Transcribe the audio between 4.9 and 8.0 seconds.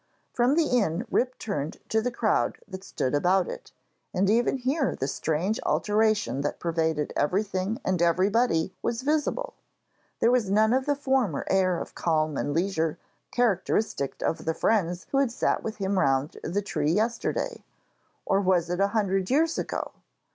the strange alteration that pervaded everything